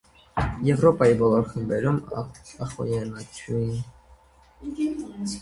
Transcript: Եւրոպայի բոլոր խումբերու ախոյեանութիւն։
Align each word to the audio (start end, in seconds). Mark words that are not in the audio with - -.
Եւրոպայի 0.69 1.17
բոլոր 1.19 1.45
խումբերու 1.51 1.91
ախոյեանութիւն։ 2.67 3.79